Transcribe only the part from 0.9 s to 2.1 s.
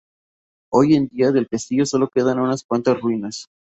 en día, del castillo solo